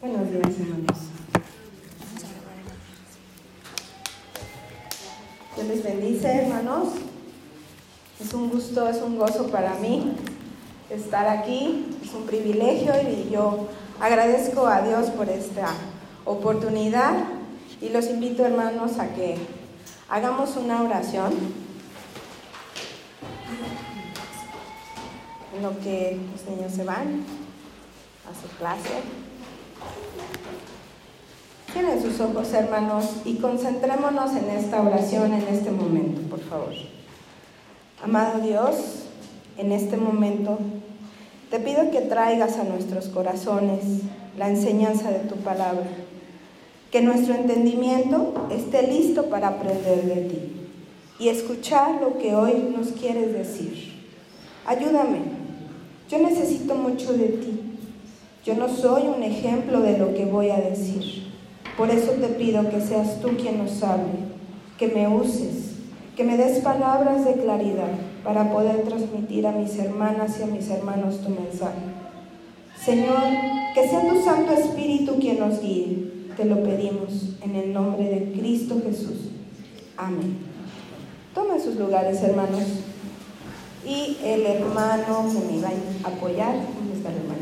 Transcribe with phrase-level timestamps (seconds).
[0.00, 0.98] Buenos días, hermanos.
[5.54, 6.88] Dios les bendice, hermanos.
[8.18, 10.14] Es un gusto, es un gozo para mí
[10.88, 11.98] estar aquí.
[12.02, 13.68] Es un privilegio y yo
[14.00, 15.74] agradezco a Dios por esta
[16.24, 17.12] oportunidad
[17.82, 19.36] y los invito, hermanos, a que
[20.08, 21.34] hagamos una oración.
[25.54, 27.22] En lo que los niños se van
[28.24, 29.02] a su clase.
[31.72, 36.72] Cierren sus ojos, hermanos, y concentrémonos en esta oración en este momento, por favor.
[38.02, 38.76] Amado Dios,
[39.56, 40.58] en este momento
[41.50, 43.80] te pido que traigas a nuestros corazones
[44.38, 45.86] la enseñanza de tu palabra,
[46.90, 50.52] que nuestro entendimiento esté listo para aprender de ti
[51.18, 53.92] y escuchar lo que hoy nos quieres decir.
[54.64, 55.18] Ayúdame,
[56.08, 57.69] yo necesito mucho de ti.
[58.44, 61.30] Yo no soy un ejemplo de lo que voy a decir.
[61.76, 64.18] Por eso te pido que seas tú quien nos hable,
[64.78, 65.76] que me uses,
[66.16, 67.90] que me des palabras de claridad
[68.24, 71.80] para poder transmitir a mis hermanas y a mis hermanos tu mensaje.
[72.82, 73.22] Señor,
[73.74, 76.10] que sea tu Santo Espíritu quien nos guíe.
[76.36, 79.30] Te lo pedimos en el nombre de Cristo Jesús.
[79.96, 80.38] Amén.
[81.34, 82.62] Tomen sus lugares, hermanos.
[83.86, 85.68] Y el hermano que me va
[86.04, 87.39] a apoyar, ¿dónde está el hermano?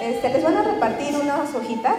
[0.00, 1.96] Este, les van a repartir unas hojitas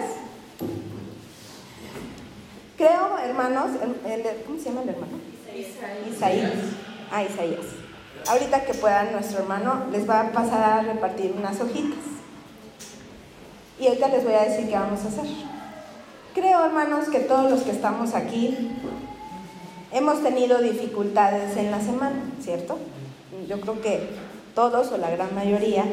[2.78, 3.72] Creo, hermanos,
[4.46, 5.18] ¿cómo se llama el hermano?
[5.52, 6.52] Isaías.
[7.10, 7.66] Ah, Isaías.
[8.28, 11.98] Ahorita que puedan, nuestro hermano les va a pasar a repartir unas hojitas.
[13.80, 15.24] Y ahorita les voy a decir qué vamos a hacer.
[16.34, 18.56] Creo, hermanos, que todos los que estamos aquí
[19.90, 22.78] hemos tenido dificultades en la semana, ¿cierto?
[23.48, 24.08] Yo creo que
[24.58, 25.84] todos o la gran mayoría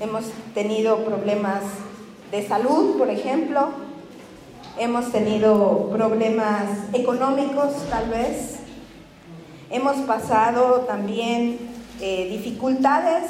[0.00, 1.64] hemos tenido problemas
[2.30, 3.70] de salud, por ejemplo,
[4.78, 8.60] hemos tenido problemas económicos tal vez,
[9.70, 11.58] hemos pasado también
[12.00, 13.24] eh, dificultades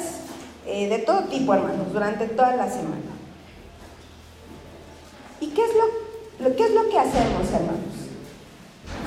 [0.67, 3.13] eh, de todo tipo, hermanos, durante toda la semana.
[5.41, 7.95] ¿Y qué es lo, qué es lo que hacemos, hermanos?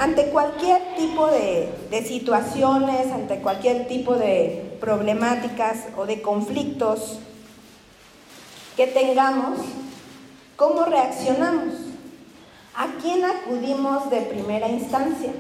[0.00, 7.18] Ante cualquier tipo de, de situaciones, ante cualquier tipo de problemáticas o de conflictos
[8.76, 9.60] que tengamos,
[10.56, 11.74] ¿cómo reaccionamos?
[12.74, 15.32] ¿A quién acudimos de primera instancia?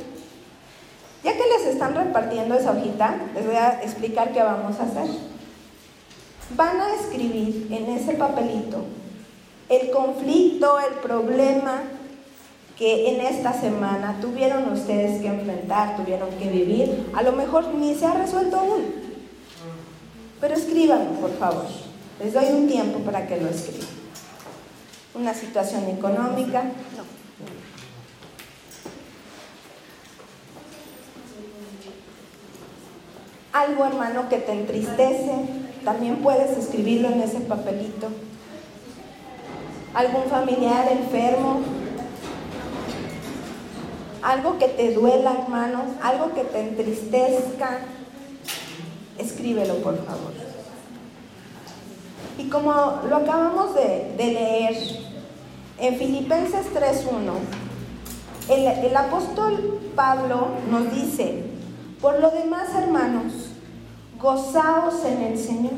[1.22, 5.10] Ya que les están repartiendo esa hojita, les voy a explicar qué vamos a hacer.
[6.54, 8.84] Van a escribir en ese papelito
[9.68, 11.82] el conflicto, el problema
[12.78, 17.10] que en esta semana tuvieron ustedes que enfrentar, tuvieron que vivir.
[17.14, 19.05] A lo mejor ni se ha resuelto aún.
[20.40, 21.66] Pero escríbanlo, por favor.
[22.22, 23.88] Les doy un tiempo para que lo escriban.
[25.14, 27.16] Una situación económica, no.
[33.56, 35.32] algo, hermano, que te entristece,
[35.84, 38.08] también puedes escribirlo en ese papelito.
[39.94, 41.60] Algún familiar enfermo,
[44.22, 47.78] algo que te duela, hermano, algo que te entristezca,
[49.18, 50.32] escríbelo, por favor.
[52.38, 52.72] Y como
[53.08, 54.76] lo acabamos de, leer
[55.78, 57.32] en Filipenses 3.1,
[58.48, 61.44] el, el apóstol Pablo nos dice,
[62.00, 63.32] por lo demás, hermanos,
[64.20, 65.72] gozaos en el Señor.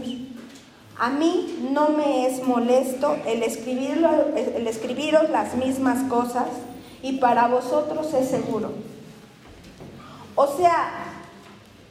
[0.98, 6.46] A mí no me es molesto el, escribirlo, el escribiros las mismas cosas
[7.02, 8.72] y para vosotros es seguro.
[10.34, 11.07] O sea,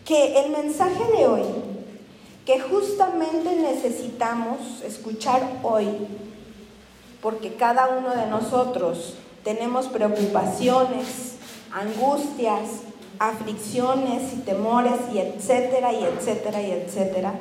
[0.08, 1.44] que el mensaje de hoy,
[2.46, 5.90] que justamente necesitamos escuchar hoy,
[7.22, 11.36] porque cada uno de nosotros tenemos preocupaciones,
[11.74, 12.84] angustias,
[13.20, 17.34] aflicciones y temores y etcétera y etcétera y etcétera.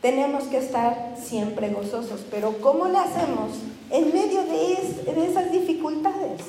[0.00, 3.50] Tenemos que estar siempre gozosos, pero ¿cómo le hacemos
[3.90, 6.42] en medio de, de esas dificultades?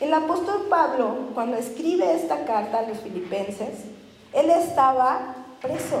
[0.00, 3.84] El apóstol Pablo, cuando escribe esta carta a los filipenses,
[4.34, 6.00] él estaba preso.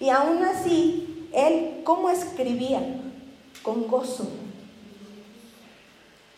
[0.00, 2.80] Y aún así, él, ¿cómo escribía?
[3.62, 4.28] Con gozo.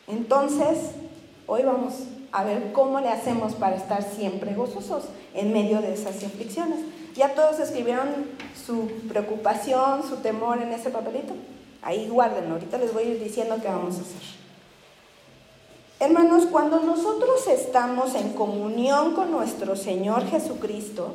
[0.06, 0.90] Entonces,
[1.46, 1.94] hoy vamos
[2.30, 6.80] a ver cómo le hacemos para estar siempre gozosos en medio de esas aflicciones.
[7.14, 8.08] ¿Ya todos escribieron
[8.66, 11.32] su preocupación, su temor en ese papelito?
[11.80, 14.45] Ahí guárdenlo, ahorita les voy a ir diciendo qué vamos a hacer.
[15.98, 21.14] Hermanos, cuando nosotros estamos en comunión con nuestro Señor Jesucristo,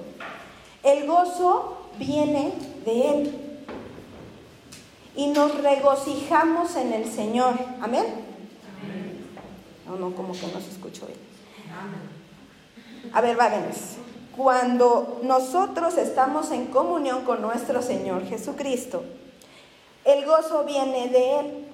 [0.81, 2.53] el gozo viene
[2.85, 3.37] de Él.
[5.13, 7.53] y nos regocijamos en el Señor.
[7.81, 8.05] Amén.
[9.85, 11.19] No, no, como que no se escuchó bien.
[13.13, 13.97] A ver, vámonos.
[14.35, 19.03] Cuando nosotros estamos en comunión con nuestro Señor Jesucristo,
[20.05, 21.65] el gozo viene de Él.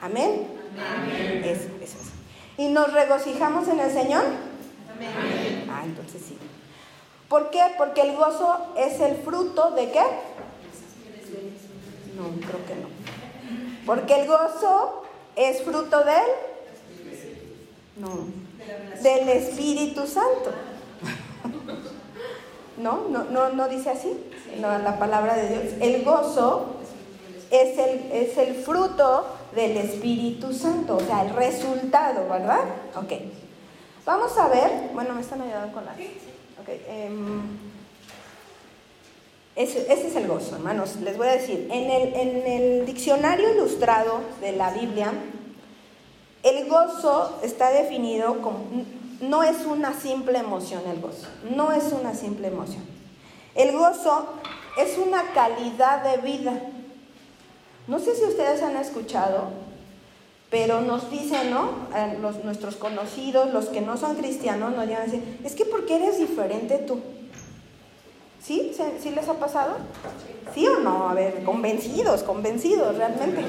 [0.00, 0.46] Amén.
[0.74, 1.42] Amén.
[1.44, 1.98] Eso, eso,
[2.58, 4.24] ¿Y nos regocijamos en el Señor?
[4.94, 5.66] Amén.
[5.70, 6.38] Ah, entonces sí.
[7.28, 7.60] ¿Por qué?
[7.76, 10.02] Porque el gozo es el fruto de qué?
[12.16, 12.88] No, creo que no.
[13.84, 15.04] Porque el gozo
[15.34, 16.24] es fruto del
[17.96, 18.26] no,
[19.02, 20.52] del Espíritu Santo.
[22.78, 23.08] ¿No?
[23.08, 24.12] ¿No, no, no dice así?
[24.60, 25.74] No, la palabra de Dios.
[25.80, 26.76] El gozo
[27.50, 29.26] es el, es el fruto
[29.56, 32.60] del Espíritu Santo, o sea, el resultado, ¿verdad?
[32.94, 33.12] Ok.
[34.04, 35.92] Vamos a ver, bueno, me están ayudando con la...
[35.92, 36.68] Ok.
[36.86, 37.40] Em,
[39.56, 40.96] ese, ese, es el gozo, hermanos.
[40.96, 45.12] Les voy a decir, en el, en el diccionario ilustrado de la Biblia,
[46.42, 48.58] el gozo está definido como,
[49.22, 51.26] no es una simple emoción el gozo,
[51.56, 52.84] no es una simple emoción.
[53.54, 54.28] El gozo
[54.76, 56.52] es una calidad de vida.
[57.86, 59.50] No sé si ustedes han escuchado,
[60.50, 61.70] pero nos dicen, ¿no?
[62.20, 65.96] Los, nuestros conocidos, los que no son cristianos, nos llegan a decir, es que porque
[65.96, 67.00] eres diferente tú.
[68.42, 68.72] ¿Sí?
[69.00, 69.76] ¿Sí les ha pasado?
[70.54, 71.08] ¿Sí o no?
[71.08, 73.42] A ver, convencidos, convencidos realmente.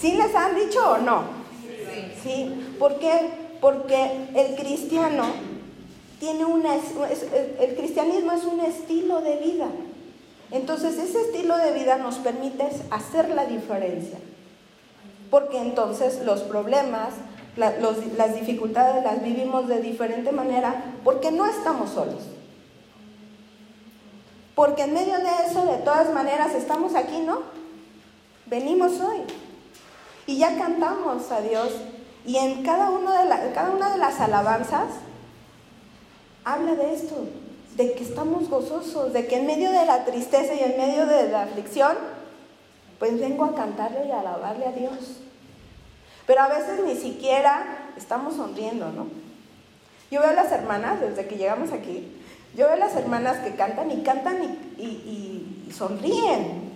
[0.00, 1.44] ¿Sí les han dicho o no?
[2.22, 2.74] ¿sí?
[2.78, 3.30] ¿Por qué?
[3.60, 5.24] Porque el cristiano
[6.18, 9.66] tiene una, el cristianismo es un estilo de vida.
[10.54, 14.18] Entonces ese estilo de vida nos permite hacer la diferencia.
[15.28, 17.10] Porque entonces los problemas,
[17.56, 22.22] las dificultades las vivimos de diferente manera porque no estamos solos.
[24.54, 27.40] Porque en medio de eso, de todas maneras, estamos aquí, ¿no?
[28.46, 29.22] Venimos hoy.
[30.28, 31.72] Y ya cantamos a Dios
[32.24, 34.86] y en cada, una de las alabanzas
[36.44, 37.16] habla de esto,
[37.76, 41.28] de que estamos gozosos, de que en medio de la tristeza y en medio de
[41.28, 41.96] la aflicción,
[42.98, 45.20] pues vengo a cantarle y a alabarle a Dios.
[46.26, 49.06] Pero a veces ni siquiera estamos sonriendo, ¿no?
[50.10, 52.08] Yo veo a las hermanas, desde que llegamos aquí,
[52.56, 54.42] yo veo a las hermanas que cantan y cantan
[54.78, 56.72] y, sonríen.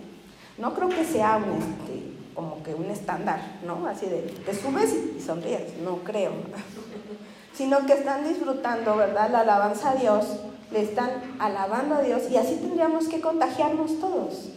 [0.57, 2.03] No creo que sea un, este,
[2.35, 3.87] como que un estándar, ¿no?
[3.87, 6.31] Así de, te subes y sonríes, no creo.
[7.53, 9.29] Sino que están disfrutando, ¿verdad?
[9.31, 10.25] La alabanza a Dios,
[10.71, 14.49] le están alabando a Dios y así tendríamos que contagiarnos todos.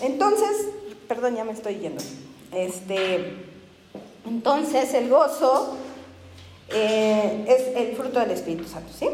[0.00, 0.68] Entonces,
[1.08, 2.02] perdón, ya me estoy yendo.
[2.52, 3.34] Este,
[4.26, 5.76] entonces el gozo
[6.68, 9.08] eh, es el fruto del Espíritu Santo, ¿sí?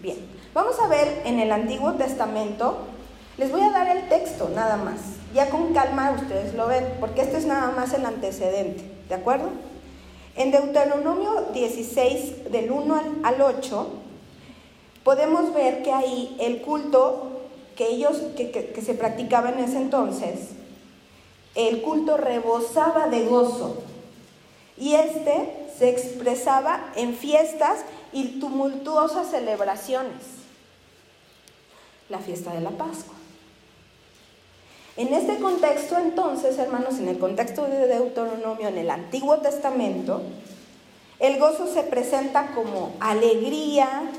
[0.00, 0.16] Bien,
[0.54, 2.78] vamos a ver en el Antiguo Testamento,
[3.38, 5.00] les voy a dar el texto nada más.
[5.34, 9.50] Ya con calma ustedes lo ven, porque este es nada más el antecedente, ¿de acuerdo?
[10.36, 13.92] En Deuteronomio 16, del 1 al 8,
[15.06, 17.28] podemos ver que ahí el culto
[17.76, 20.48] que ellos, que, que se practicaba en ese entonces,
[21.54, 23.84] el culto rebosaba de gozo.
[24.76, 30.24] Y este se expresaba en fiestas y tumultuosas celebraciones.
[32.08, 33.14] La fiesta de la Pascua.
[34.96, 40.22] En este contexto, entonces, hermanos, en el contexto de Deuteronomio, en el Antiguo Testamento,
[41.20, 44.10] el gozo se presenta como alegría,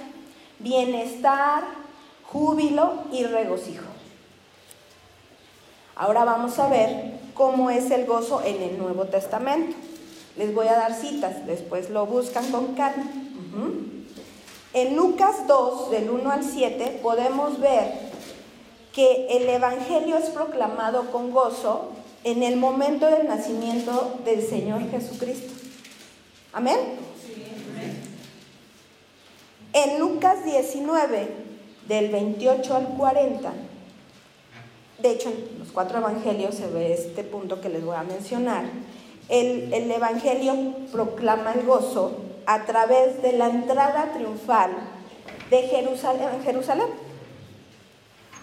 [0.60, 1.64] bienestar,
[2.24, 3.86] júbilo y regocijo.
[5.96, 9.76] Ahora vamos a ver cómo es el gozo en el Nuevo Testamento.
[10.38, 13.06] Les voy a dar citas, después lo buscan con calma.
[14.74, 17.92] En Lucas 2, del 1 al 7, podemos ver
[18.94, 21.92] que el Evangelio es proclamado con gozo
[22.24, 25.54] en el momento del nacimiento del Señor Jesucristo.
[26.54, 26.78] ¿Amén?
[29.78, 31.28] En Lucas 19,
[31.88, 33.54] del 28 al 40,
[34.98, 38.66] de hecho en los cuatro evangelios se ve este punto que les voy a mencionar,
[39.30, 40.56] el, el Evangelio
[40.92, 42.14] proclama el gozo
[42.48, 44.72] a través de la entrada triunfal
[45.52, 46.42] de Jerusalén.
[46.44, 46.88] Jerusalén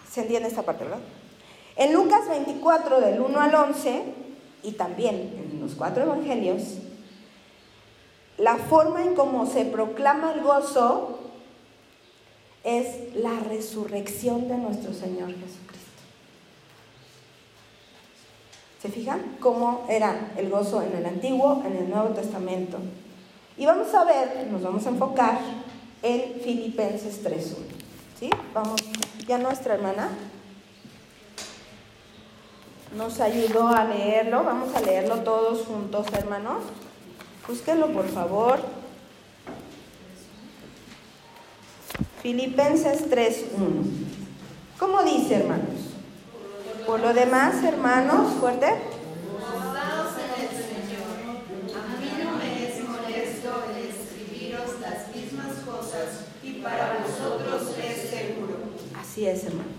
[0.09, 1.00] ¿Se entiende esta parte, verdad?
[1.75, 4.05] En Lucas 24, del 1 al 11,
[4.62, 6.62] y también en los cuatro evangelios,
[8.38, 11.24] la forma en cómo se proclama el gozo
[12.64, 15.85] es la resurrección de nuestro Señor Jesucristo.
[18.80, 22.78] ¿Se fijan cómo era el gozo en el Antiguo, en el Nuevo Testamento?
[23.56, 25.38] Y vamos a ver, nos vamos a enfocar
[26.02, 27.56] en Filipenses 3.1.
[28.18, 28.30] ¿Sí?
[28.52, 28.80] Vamos,
[29.26, 30.11] ya nuestra hermana.
[32.97, 34.44] nos ayudó a leerlo.
[34.44, 36.62] Vamos a leerlo todos juntos, hermanos.
[37.47, 38.61] Búsquenlo, por favor.
[42.25, 43.85] Filipenses 3.1.
[44.78, 45.93] ¿Cómo dice, hermanos?
[46.87, 48.69] Por lo demás, hermanos, fuerte.
[56.62, 58.57] para vosotros es seguro.
[58.99, 59.75] Así es, hermanos.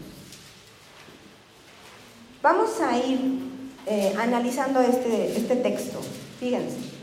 [2.44, 3.40] Vamos a ir
[3.88, 6.00] eh, analizando este, este texto.
[6.40, 6.95] Fíjense.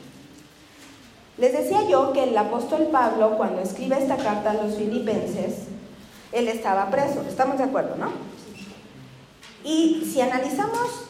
[1.38, 5.64] Les decía yo que el apóstol Pablo, cuando escribe esta carta a los filipenses,
[6.30, 7.22] él estaba preso.
[7.26, 8.10] ¿Estamos de acuerdo, no?
[9.64, 11.06] Y si analizamos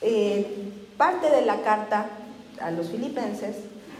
[0.00, 2.06] eh, parte de la carta
[2.60, 3.56] a los filipenses,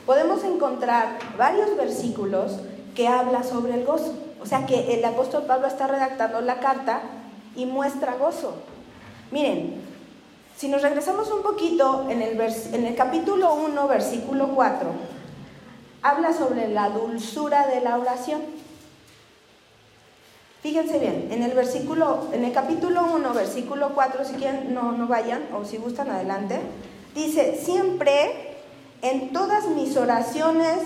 [0.06, 2.58] podemos encontrar varios versículos
[2.94, 4.14] que habla sobre el gozo.
[4.42, 7.02] O sea que el apóstol Pablo está redactando la carta
[7.54, 8.54] y muestra gozo.
[9.30, 9.74] Miren,
[10.56, 14.88] si nos regresamos un poquito en el, en el capítulo 1, versículo 4,
[16.02, 18.42] habla sobre la dulzura de la oración.
[20.62, 25.06] Fíjense bien, en el versículo, en el capítulo 1, versículo 4, si quieren no, no
[25.06, 26.60] vayan, o si gustan adelante,
[27.14, 28.58] dice, siempre
[29.00, 30.80] en todas mis oraciones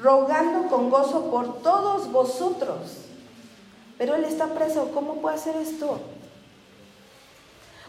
[0.00, 2.98] rogando con gozo por todos vosotros.
[3.98, 6.00] Pero él está preso, ¿cómo puede hacer esto?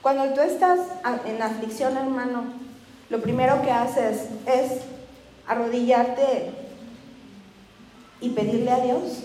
[0.01, 0.79] Cuando tú estás
[1.25, 2.43] en aflicción, hermano,
[3.09, 4.81] lo primero que haces es
[5.47, 6.53] arrodillarte
[8.21, 9.23] y pedirle a Dios.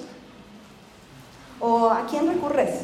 [1.61, 2.83] ¿O a quién recurres?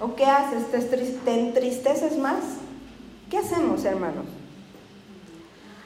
[0.00, 0.70] ¿O qué haces?
[0.70, 2.42] ¿Te entristeces más?
[3.30, 4.26] ¿Qué hacemos, hermanos?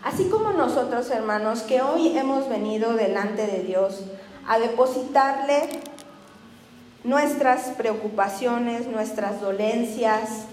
[0.03, 4.05] Así como nosotros, hermanos, que hoy hemos venido delante de Dios
[4.47, 5.81] a depositarle
[7.05, 10.47] nuestras preocupaciones, nuestras dolencias,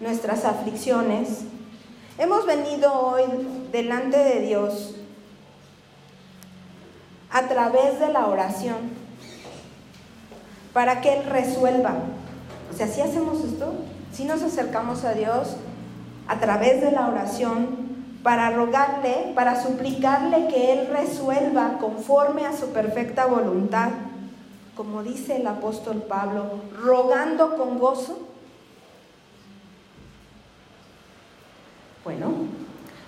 [0.00, 1.40] nuestras aflicciones,
[2.18, 3.22] hemos venido hoy
[3.72, 4.94] delante de Dios
[7.32, 8.76] a través de la oración
[10.72, 11.94] para que Él resuelva.
[12.72, 13.72] O sea, si hacemos esto,
[14.12, 15.56] si nos acercamos a Dios
[16.28, 17.90] a través de la oración,
[18.22, 23.90] para rogarle, para suplicarle que Él resuelva conforme a su perfecta voluntad,
[24.76, 28.18] como dice el apóstol Pablo, rogando con gozo.
[32.04, 32.32] Bueno,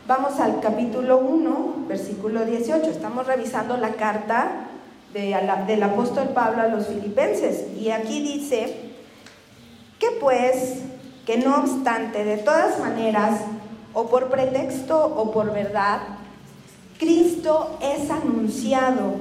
[0.07, 2.91] vamos al capítulo 1, versículo 18.
[2.91, 4.69] Estamos revisando la carta
[5.13, 7.67] del apóstol Pablo a los filipenses.
[7.79, 8.93] Y aquí dice
[9.99, 10.81] que pues,
[11.27, 13.41] que no obstante, de todas maneras,
[13.95, 16.01] o por pretexto o por verdad,
[16.99, 19.15] Cristo es anunciado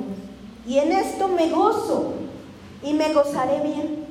[0.67, 2.13] y en esto me gozo
[2.83, 4.05] y me gozaré bien.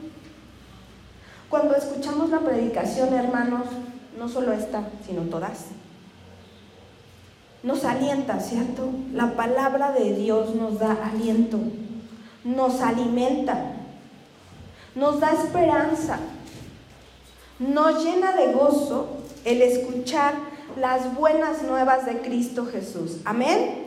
[1.49, 3.67] Cuando escuchamos la predicación, hermanos,
[4.19, 5.67] no solo esta, sino todas,
[7.62, 8.90] nos alienta, ¿cierto?
[9.12, 11.59] La palabra de Dios nos da aliento,
[12.45, 13.75] nos alimenta,
[14.95, 16.19] nos da esperanza,
[17.59, 19.09] nos llena de gozo
[19.45, 20.35] el escuchar
[20.79, 23.19] las buenas nuevas de Cristo Jesús.
[23.25, 23.87] Amén.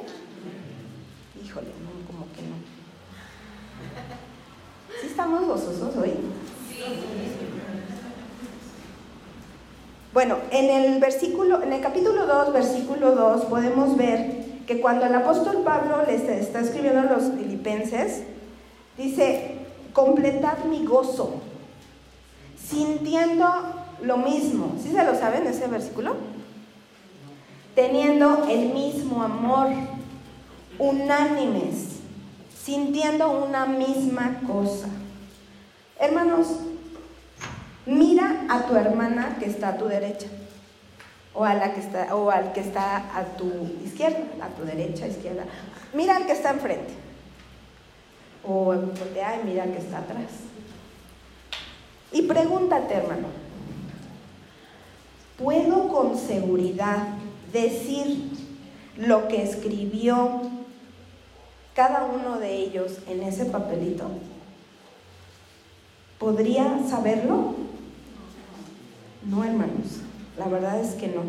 [1.43, 2.55] Híjole, no, como que no.
[5.01, 6.13] ¿Sí estamos gozosos hoy?
[10.13, 15.15] Bueno, en el versículo, en el capítulo 2, versículo 2, podemos ver que cuando el
[15.15, 18.21] apóstol Pablo les está escribiendo a los filipenses,
[18.95, 19.55] dice,
[19.91, 21.41] completad mi gozo,
[22.63, 23.47] sintiendo
[24.03, 24.75] lo mismo.
[24.83, 26.15] ¿Sí se lo saben ese versículo?
[27.73, 29.69] Teniendo el mismo amor,
[30.77, 31.87] unánimes,
[32.63, 34.89] sintiendo una misma cosa.
[35.99, 36.49] Hermanos,
[38.55, 40.27] a tu hermana que está a tu derecha
[41.33, 43.51] o a la que está o al que está a tu
[43.83, 45.45] izquierda, a tu derecha, izquierda.
[45.93, 46.93] Mira al que está enfrente.
[48.45, 50.29] O voltea y mira al que está atrás.
[52.11, 53.27] Y pregúntate, hermano,
[55.37, 57.07] ¿Puedo con seguridad
[57.51, 58.29] decir
[58.97, 60.41] lo que escribió
[61.75, 64.05] cada uno de ellos en ese papelito?
[66.19, 67.55] ¿Podría saberlo?
[69.25, 70.01] No, hermanos,
[70.37, 71.21] la verdad es que no.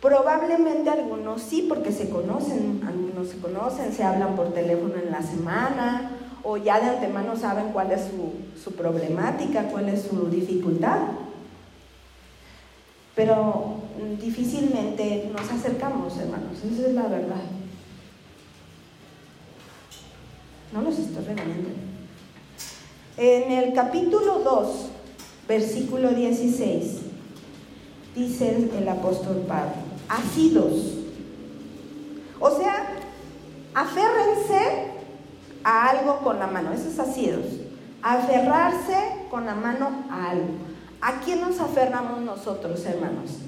[0.00, 5.22] Probablemente algunos sí, porque se conocen, algunos se conocen, se hablan por teléfono en la
[5.22, 6.12] semana,
[6.44, 10.98] o ya de antemano saben cuál es su, su problemática, cuál es su dificultad
[13.18, 13.74] pero
[14.20, 17.42] difícilmente nos acercamos, hermanos, esa es la verdad.
[20.72, 21.68] No los estoy regañando.
[23.16, 24.87] En el capítulo 2,
[25.48, 26.98] versículo 16,
[28.14, 29.72] dice el apóstol Pablo,
[30.08, 30.94] asidos.
[32.38, 32.90] O sea,
[33.74, 34.92] aférrense
[35.64, 37.46] a algo con la mano, eso es asidos.
[38.02, 38.96] Aferrarse
[39.30, 40.68] con la mano a algo.
[41.00, 43.38] ¿A quién nos aferramos nosotros, hermanos?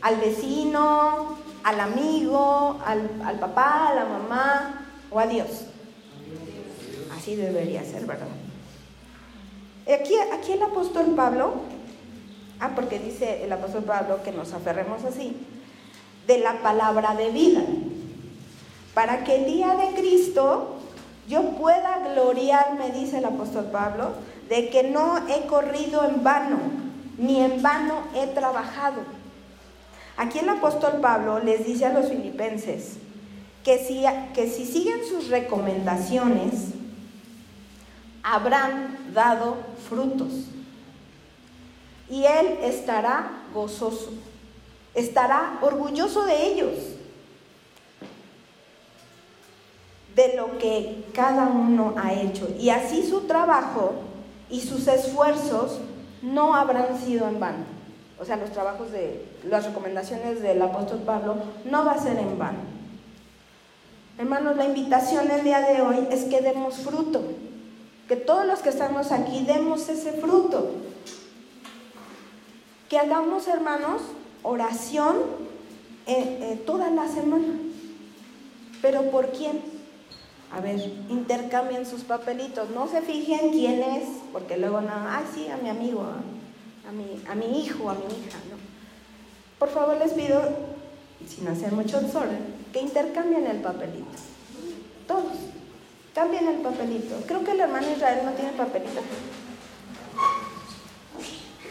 [0.00, 5.48] ¿Al vecino, al amigo, al, al papá, a la mamá o a Dios?
[7.16, 8.26] Así debería ser, ¿verdad?
[9.86, 11.54] Aquí, aquí el apóstol Pablo,
[12.60, 15.36] ah, porque dice el apóstol Pablo que nos aferremos así,
[16.26, 17.62] de la palabra de vida,
[18.94, 20.76] para que el día de Cristo
[21.28, 24.12] yo pueda gloriarme, dice el apóstol Pablo,
[24.48, 26.58] de que no he corrido en vano,
[27.18, 29.02] ni en vano he trabajado.
[30.16, 32.98] Aquí el apóstol Pablo les dice a los filipenses
[33.64, 36.71] que si, que si siguen sus recomendaciones,
[38.22, 39.56] habrán dado
[39.88, 40.32] frutos.
[42.08, 44.10] Y Él estará gozoso,
[44.94, 46.78] estará orgulloso de ellos,
[50.14, 52.48] de lo que cada uno ha hecho.
[52.58, 53.94] Y así su trabajo
[54.50, 55.80] y sus esfuerzos
[56.20, 57.64] no habrán sido en vano.
[58.20, 62.38] O sea, los trabajos de las recomendaciones del apóstol Pablo no va a ser en
[62.38, 62.58] vano.
[64.18, 67.22] Hermanos, la invitación el día de hoy es que demos fruto
[68.08, 70.70] que todos los que estamos aquí demos ese fruto.
[72.88, 74.02] Que hagamos, hermanos,
[74.42, 75.16] oración
[76.06, 77.54] eh, eh, toda la semana.
[78.80, 79.60] ¿Pero por quién?
[80.52, 80.78] A ver,
[81.08, 82.70] intercambien sus papelitos.
[82.70, 87.22] No se fijen quién es, porque luego no, ay, sí, a mi amigo, a, mi,
[87.28, 88.38] a mi hijo, a mi hija.
[88.50, 88.56] ¿no?
[89.58, 90.42] Por favor, les pido,
[91.26, 92.40] sin hacer mucho desorden,
[92.72, 94.10] que intercambien el papelito.
[95.06, 95.51] Todos.
[96.14, 97.14] Cambien el papelito.
[97.26, 99.00] Creo que el hermano Israel no tiene papelito.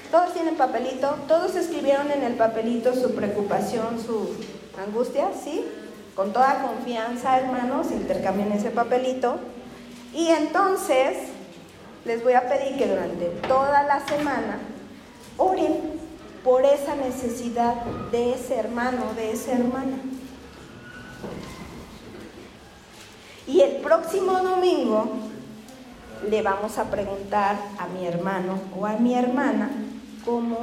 [0.10, 4.36] Todos tienen papelito, todos escribieron en el papelito su preocupación, su
[4.78, 5.66] angustia, ¿sí?
[6.16, 9.38] Con toda confianza, hermanos, intercambien ese papelito.
[10.14, 11.18] Y entonces
[12.04, 14.60] les voy a pedir que durante toda la semana
[15.38, 15.77] oren
[16.44, 17.75] por esa necesidad
[18.12, 19.98] de ese hermano, de esa hermana.
[23.51, 25.07] Y el próximo domingo
[26.29, 29.70] le vamos a preguntar a mi hermano o a mi hermana
[30.24, 30.59] cómo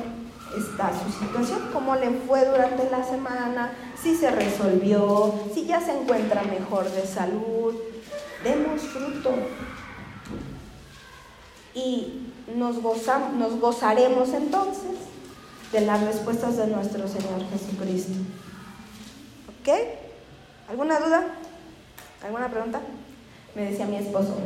[0.57, 6.01] está su situación, cómo le fue durante la semana, si se resolvió, si ya se
[6.01, 7.75] encuentra mejor de salud.
[8.43, 9.35] Demos fruto.
[11.75, 14.97] Y nos, nos gozaremos entonces
[15.73, 18.15] de las respuestas de nuestro Señor Jesucristo.
[19.61, 19.69] ¿Ok?
[20.71, 21.35] ¿Alguna duda?
[22.23, 22.81] ¿Alguna pregunta?
[23.55, 24.37] Me decía mi esposo.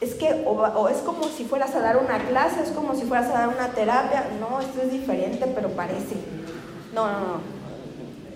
[0.00, 3.28] Es que o, es como si fueras a dar una clase, es como si fueras
[3.30, 4.28] a dar una terapia.
[4.40, 6.16] No, esto es diferente, pero parece.
[6.94, 7.40] No, no, no.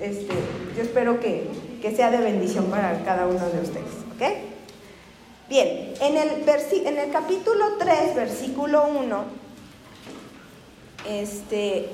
[0.00, 0.34] Este,
[0.76, 1.48] yo espero que,
[1.82, 3.92] que sea de bendición para cada uno de ustedes.
[4.14, 4.22] ¿Ok?
[5.48, 6.48] Bien, en el,
[6.86, 9.24] en el capítulo 3, versículo 1,
[11.08, 11.88] este,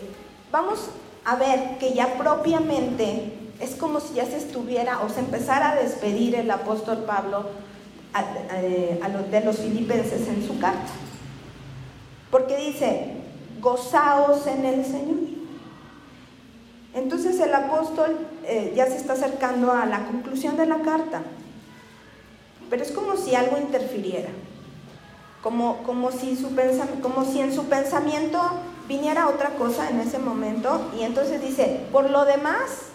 [0.50, 0.90] vamos
[1.24, 5.77] a ver que ya propiamente es como si ya se estuviera o se empezara a
[5.77, 7.47] despedir el apóstol Pablo
[9.31, 10.93] de los filipenses en su carta.
[12.31, 13.12] Porque dice,
[13.61, 15.35] gozaos en el Señor.
[16.95, 21.23] Entonces el apóstol eh, ya se está acercando a la conclusión de la carta.
[22.71, 24.31] Pero es como si algo interfiriera.
[25.43, 26.51] Como, como, si su
[27.03, 28.40] como si en su pensamiento
[28.88, 30.90] viniera otra cosa en ese momento.
[30.99, 32.94] Y entonces dice, por lo demás,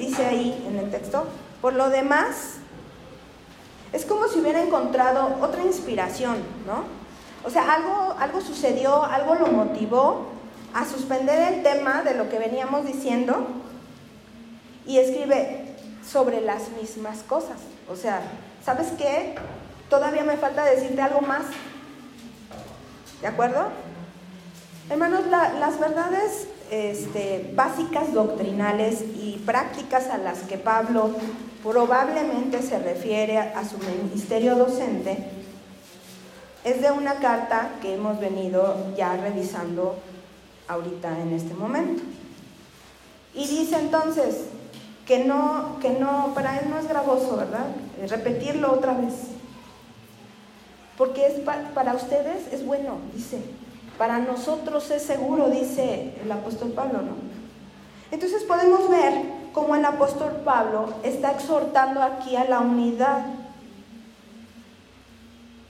[0.00, 1.26] dice ahí en el texto.
[1.60, 2.56] Por lo demás,
[3.92, 6.84] es como si hubiera encontrado otra inspiración, ¿no?
[7.44, 10.26] O sea, algo, algo sucedió, algo lo motivó
[10.74, 13.46] a suspender el tema de lo que veníamos diciendo
[14.86, 17.58] y escribe sobre las mismas cosas.
[17.90, 18.22] O sea,
[18.64, 19.34] ¿sabes qué?
[19.88, 21.42] Todavía me falta decirte algo más.
[23.20, 23.68] ¿De acuerdo?
[24.88, 31.10] Hermanos, las verdades este, básicas doctrinales y prácticas a las que Pablo
[31.62, 35.18] probablemente se refiere a su ministerio docente,
[36.64, 39.96] es de una carta que hemos venido ya revisando
[40.68, 42.02] ahorita en este momento.
[43.34, 44.46] Y dice entonces
[45.06, 47.66] que no, que no, para él no es gravoso, ¿verdad?
[48.08, 49.14] Repetirlo otra vez.
[50.96, 51.40] Porque es
[51.74, 53.40] para ustedes es bueno, dice,
[54.00, 57.12] para nosotros es seguro, dice el apóstol Pablo, ¿no?
[58.10, 59.12] Entonces podemos ver
[59.52, 63.26] cómo el apóstol Pablo está exhortando aquí a la unidad.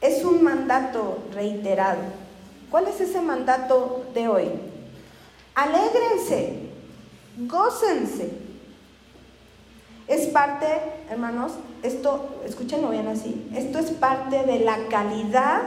[0.01, 2.03] Es un mandato reiterado.
[2.71, 4.49] ¿Cuál es ese mandato de hoy?
[5.57, 6.71] Alégrense,
[7.49, 8.31] gócense.
[10.07, 10.69] Es parte,
[11.11, 15.63] hermanos, esto, escúchenlo bien así, esto es parte de la calidad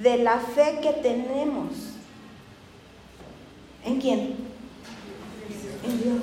[0.00, 1.92] de la fe que tenemos.
[3.84, 4.36] ¿En quién?
[5.84, 6.22] En Dios.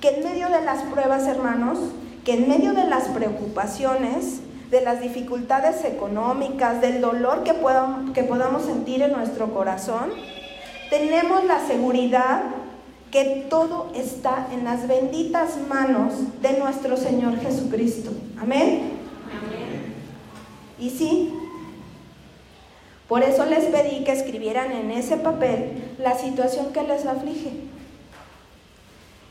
[0.00, 1.78] Que en medio de las pruebas, hermanos,
[2.24, 7.54] que en medio de las preocupaciones, de las dificultades económicas, del dolor que,
[8.14, 10.10] que podamos sentir en nuestro corazón,
[10.90, 12.42] tenemos la seguridad
[13.10, 18.10] que todo está en las benditas manos de nuestro Señor Jesucristo.
[18.38, 18.92] Amén.
[19.30, 19.94] Amén.
[20.78, 21.32] Y sí,
[23.08, 27.52] por eso les pedí que escribieran en ese papel la situación que les aflige.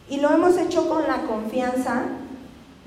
[0.10, 2.04] Y lo hemos hecho con la confianza,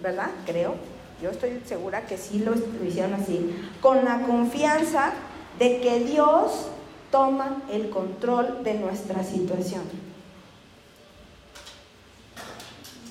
[0.03, 0.31] ¿verdad?
[0.47, 0.75] Creo.
[1.21, 2.55] Yo estoy segura que sí lo,
[2.87, 3.55] hicieron así.
[3.83, 5.13] Con la confianza
[5.59, 6.69] de que Dios
[7.11, 9.83] toma el control de nuestra situación.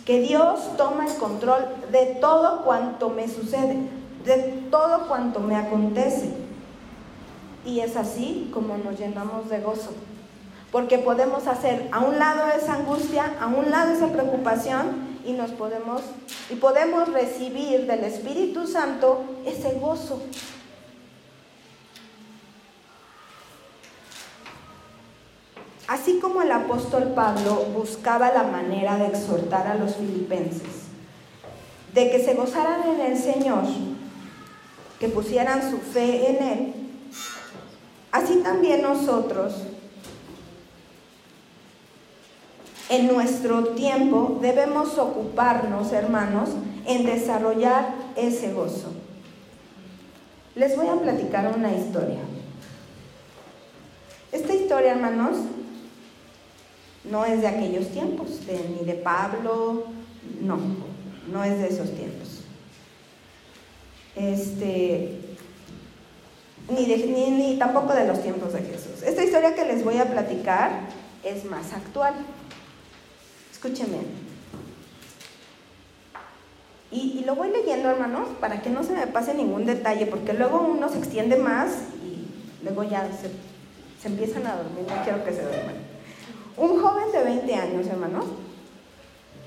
[0.05, 3.77] Que Dios toma el control de todo cuanto me sucede,
[4.23, 6.46] de todo cuanto me acontece.
[7.67, 9.91] Y es así como nos llenamos de gozo.
[10.71, 15.51] Porque podemos hacer a un lado esa angustia, a un lado esa preocupación y nos
[15.51, 16.01] podemos
[16.49, 20.21] y podemos recibir del Espíritu Santo ese gozo,
[25.87, 30.87] Así como el apóstol Pablo buscaba la manera de exhortar a los filipenses,
[31.93, 33.63] de que se gozaran en el Señor,
[34.99, 36.73] que pusieran su fe en Él,
[38.17, 39.53] así también nosotros,
[42.89, 46.49] en nuestro tiempo, debemos ocuparnos, hermanos,
[46.85, 48.91] en desarrollar ese gozo.
[50.55, 52.19] Les voy a platicar una historia.
[54.31, 55.37] Esta historia, hermanos,
[57.03, 59.85] no es de aquellos tiempos, ni de Pablo,
[60.41, 60.57] no,
[61.31, 62.41] no es de esos tiempos.
[64.15, 65.26] Este,
[66.69, 69.03] ni, tampoco de los tiempos de Jesús.
[69.03, 70.71] Esta historia que les voy a platicar
[71.23, 72.13] es más actual.
[73.51, 73.99] Escúchenme.
[76.89, 80.61] Y, lo voy leyendo, hermanos, para que no se me pase ningún detalle, porque luego
[80.61, 83.29] uno se extiende más y luego ya se,
[84.01, 84.85] se empiezan a dormir.
[84.87, 85.75] No quiero que se duerman.
[86.55, 88.25] Un joven de 20 años, hermanos,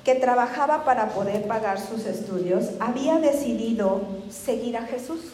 [0.04, 5.32] que trabajaba para poder pagar sus estudios, había decidido seguir a Jesús.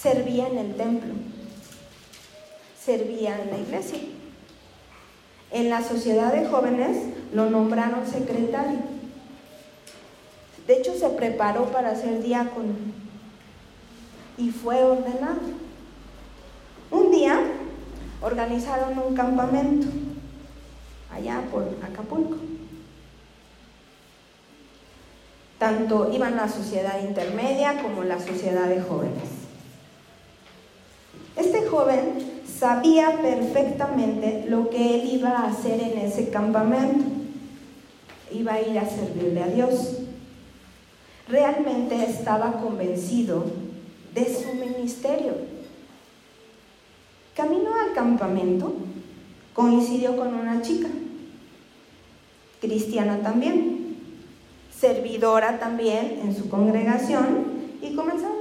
[0.00, 1.14] Servía en el templo,
[2.78, 3.98] servía en la iglesia.
[5.50, 6.98] En la sociedad de jóvenes
[7.32, 8.78] lo nombraron secretario.
[10.66, 12.74] De hecho, se preparó para ser diácono
[14.36, 15.40] y fue ordenado.
[16.90, 17.40] Un día
[18.20, 19.86] organizaron un campamento
[21.12, 22.36] allá por Acapulco.
[25.58, 29.35] Tanto iban la sociedad intermedia como la sociedad de jóvenes.
[31.36, 37.04] Este joven sabía perfectamente lo que él iba a hacer en ese campamento.
[38.32, 39.98] Iba a ir a servirle a Dios.
[41.28, 43.44] Realmente estaba convencido
[44.14, 45.56] de su ministerio
[47.36, 48.72] Camino al campamento,
[49.52, 50.88] coincidió con una chica,
[52.62, 53.98] cristiana también,
[54.74, 57.44] servidora también en su congregación,
[57.82, 58.35] y comenzaron.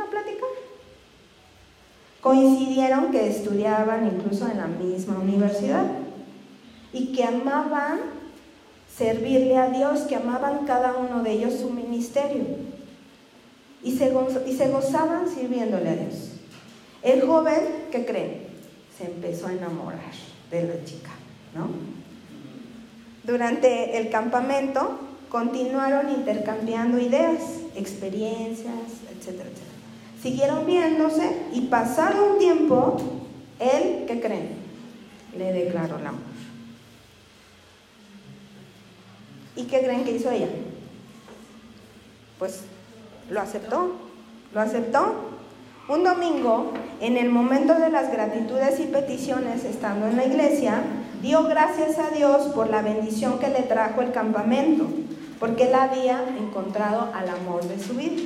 [2.26, 5.86] Coincidieron que estudiaban incluso en la misma universidad
[6.92, 8.00] y que amaban
[8.92, 12.46] servirle a Dios, que amaban cada uno de ellos su ministerio
[13.84, 14.12] y se,
[14.48, 16.32] y se gozaban sirviéndole a Dios.
[17.04, 17.62] El joven,
[17.92, 18.46] ¿qué creen?
[18.98, 20.00] se empezó a enamorar
[20.50, 21.12] de la chica,
[21.54, 21.68] ¿no?
[23.24, 27.44] Durante el campamento continuaron intercambiando ideas,
[27.76, 29.65] experiencias, etcétera, etcétera.
[30.26, 32.98] Siguieron viéndose y pasado un tiempo,
[33.60, 34.56] él, ¿qué creen?
[35.38, 36.22] Le declaró el amor.
[39.56, 40.48] ¿Y qué creen que hizo ella?
[42.40, 42.62] Pues
[43.30, 43.98] lo aceptó,
[44.52, 45.14] lo aceptó
[45.90, 50.82] un domingo, en el momento de las gratitudes y peticiones, estando en la iglesia,
[51.22, 54.88] dio gracias a Dios por la bendición que le trajo el campamento,
[55.40, 58.24] porque él había encontrado al amor de su vida.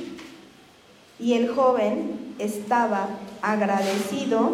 [1.20, 3.08] Y el joven estaba
[3.42, 4.52] agradecido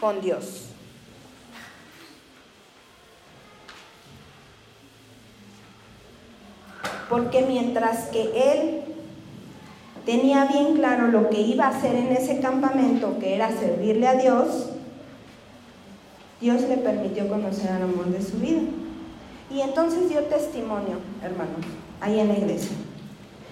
[0.00, 0.66] con Dios.
[7.10, 8.82] Porque mientras que él
[10.06, 14.14] tenía bien claro lo que iba a hacer en ese campamento, que era servirle a
[14.14, 14.70] Dios,
[16.40, 18.62] Dios le permitió conocer al amor de su vida.
[19.50, 21.66] Y entonces dio testimonio, hermanos,
[22.00, 22.76] ahí en la iglesia.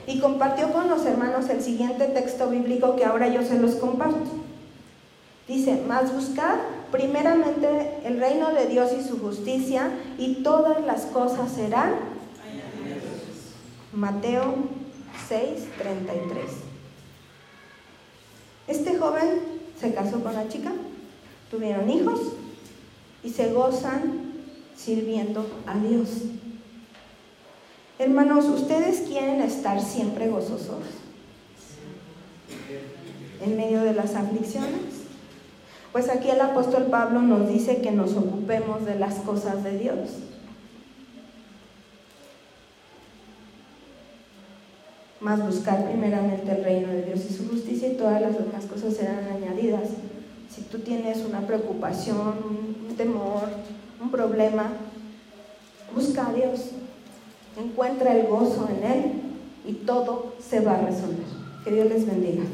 [0.08, 4.24] Y compartió con los hermanos el siguiente texto bíblico que ahora yo se los comparto.
[5.46, 6.58] Dice, más buscar
[6.90, 11.94] primeramente el reino de Dios y su justicia y todas las cosas serán.
[13.92, 14.54] Mateo
[15.28, 16.44] 6, 33.
[18.66, 19.40] Este joven
[19.78, 20.72] se casó con la chica,
[21.50, 22.20] tuvieron hijos
[23.22, 24.32] y se gozan
[24.74, 26.08] sirviendo a Dios.
[27.98, 30.84] Hermanos, ¿ustedes quieren estar siempre gozosos?
[33.44, 34.98] En medio de las aflicciones.
[35.90, 39.98] Pues aquí el apóstol Pablo nos dice que nos ocupemos de las cosas de Dios.
[45.20, 48.94] Más buscar primeramente el reino de Dios y su justicia y todas las demás cosas
[48.94, 49.88] serán añadidas.
[50.48, 52.34] Si tú tienes una preocupación,
[52.88, 53.48] un temor,
[54.00, 54.70] un problema,
[55.92, 56.70] busca a Dios,
[57.58, 59.12] encuentra el gozo en Él
[59.66, 61.26] y todo se va a resolver.
[61.64, 62.44] Que Dios les bendiga.